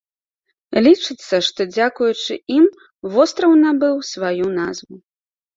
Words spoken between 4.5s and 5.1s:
назву.